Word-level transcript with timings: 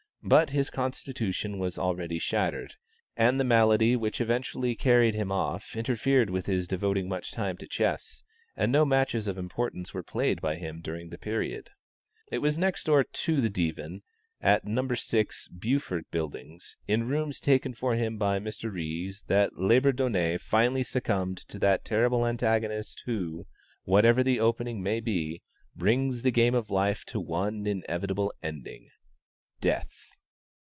But 0.23 0.51
his 0.51 0.69
constitution 0.69 1.57
was 1.57 1.79
already 1.79 2.19
shattered, 2.19 2.75
and 3.17 3.39
the 3.39 3.43
malady 3.43 3.95
which 3.95 4.21
eventually 4.21 4.75
carried 4.75 5.15
him 5.15 5.31
off 5.31 5.75
interfered 5.75 6.29
with 6.29 6.45
his 6.45 6.67
devoting 6.67 7.09
much 7.09 7.31
time 7.31 7.57
to 7.57 7.65
chess, 7.65 8.23
and 8.55 8.71
no 8.71 8.85
matches 8.85 9.25
of 9.25 9.39
importance 9.39 9.95
were 9.95 10.03
played 10.03 10.39
by 10.39 10.57
him 10.57 10.79
during 10.79 11.09
the 11.09 11.17
period. 11.17 11.71
It 12.31 12.37
was 12.37 12.55
next 12.55 12.83
door 12.83 13.03
to 13.03 13.41
the 13.41 13.49
Divan, 13.49 14.03
at 14.39 14.63
No. 14.63 14.89
6 14.93 15.47
Beaufort 15.47 16.05
Buildings, 16.11 16.77
in 16.87 17.07
rooms 17.07 17.39
taken 17.39 17.73
for 17.73 17.95
him 17.95 18.19
by 18.19 18.37
Mr. 18.37 18.71
Ries, 18.71 19.23
that 19.25 19.57
Labourdonnais 19.57 20.37
finally 20.37 20.83
succumbed 20.83 21.39
to 21.47 21.57
that 21.57 21.83
terrible 21.83 22.27
antagonist 22.27 23.01
who, 23.07 23.47
whatever 23.85 24.21
the 24.21 24.39
opening 24.39 24.83
may 24.83 24.99
be, 24.99 25.41
brings 25.75 26.21
the 26.21 26.29
game 26.29 26.53
of 26.53 26.69
life 26.69 27.05
to 27.05 27.19
one 27.19 27.65
inevitable 27.65 28.31
ending 28.43 28.91
death! 29.59 30.09